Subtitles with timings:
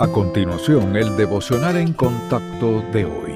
[0.00, 3.32] A continuación, el devocional en contacto de hoy.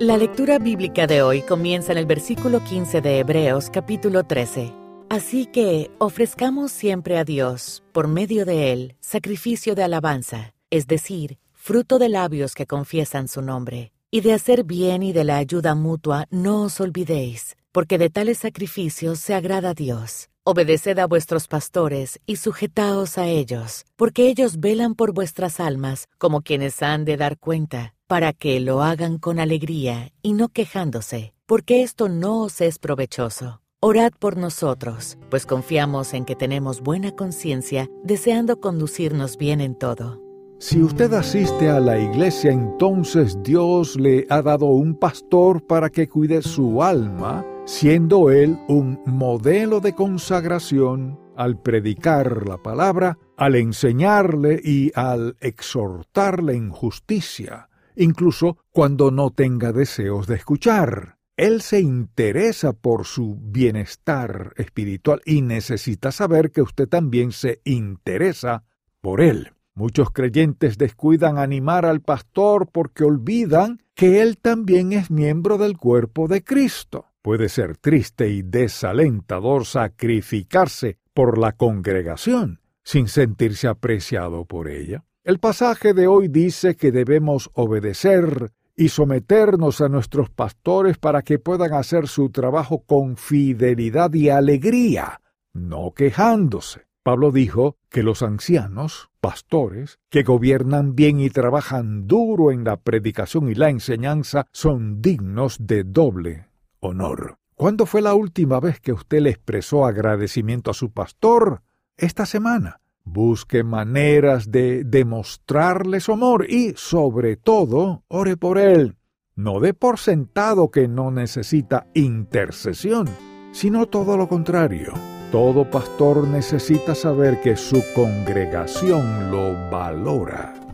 [0.00, 4.72] La lectura bíblica de hoy comienza en el versículo 15 de Hebreos capítulo 13.
[5.10, 11.38] Así que ofrezcamos siempre a Dios, por medio de Él, sacrificio de alabanza, es decir,
[11.52, 13.92] fruto de labios que confiesan su nombre.
[14.10, 18.38] Y de hacer bien y de la ayuda mutua no os olvidéis, porque de tales
[18.38, 20.30] sacrificios se agrada Dios.
[20.50, 26.40] Obedeced a vuestros pastores y sujetaos a ellos, porque ellos velan por vuestras almas como
[26.40, 31.82] quienes han de dar cuenta, para que lo hagan con alegría y no quejándose, porque
[31.82, 33.60] esto no os es provechoso.
[33.82, 40.18] Orad por nosotros, pues confiamos en que tenemos buena conciencia, deseando conducirnos bien en todo.
[40.60, 46.08] Si usted asiste a la iglesia, entonces Dios le ha dado un pastor para que
[46.08, 54.58] cuide su alma, siendo él un modelo de consagración al predicar la palabra, al enseñarle
[54.64, 61.18] y al exhortarle en justicia, incluso cuando no tenga deseos de escuchar.
[61.36, 68.64] Él se interesa por su bienestar espiritual y necesita saber que usted también se interesa
[69.02, 69.52] por él.
[69.74, 76.28] Muchos creyentes descuidan animar al pastor porque olvidan que él también es miembro del cuerpo
[76.28, 77.07] de Cristo.
[77.28, 85.04] Puede ser triste y desalentador sacrificarse por la congregación sin sentirse apreciado por ella.
[85.24, 91.38] El pasaje de hoy dice que debemos obedecer y someternos a nuestros pastores para que
[91.38, 95.20] puedan hacer su trabajo con fidelidad y alegría,
[95.52, 96.86] no quejándose.
[97.02, 103.50] Pablo dijo que los ancianos, pastores, que gobiernan bien y trabajan duro en la predicación
[103.50, 106.47] y la enseñanza, son dignos de doble
[106.80, 107.38] honor.
[107.54, 111.62] ¿Cuándo fue la última vez que usted le expresó agradecimiento a su pastor?
[111.96, 112.80] Esta semana.
[113.04, 118.96] Busque maneras de demostrarle su amor y, sobre todo, ore por él.
[119.34, 123.08] No dé por sentado que no necesita intercesión,
[123.52, 124.92] sino todo lo contrario
[125.30, 130.67] todo pastor necesita saber que su congregación lo valora.